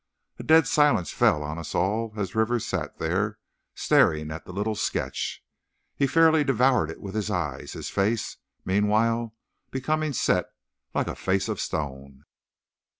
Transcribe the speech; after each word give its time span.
A 0.39 0.43
dead 0.43 0.65
silence 0.65 1.11
fell 1.11 1.43
on 1.43 1.59
us 1.59 1.75
all 1.75 2.13
as 2.17 2.33
Rivers 2.33 2.65
sat 2.65 2.97
there 2.97 3.37
staring 3.75 4.31
at 4.31 4.45
the 4.45 4.51
little 4.51 4.73
sketch. 4.73 5.45
He 5.95 6.07
fairly 6.07 6.43
devoured 6.43 6.89
it 6.89 6.99
with 6.99 7.13
his 7.13 7.29
eyes, 7.29 7.73
his 7.73 7.91
face, 7.91 8.37
meanwhile, 8.65 9.35
becoming 9.69 10.13
set, 10.13 10.49
like 10.95 11.05
a 11.07 11.13
face 11.13 11.47
of 11.47 11.59
stone. 11.61 12.23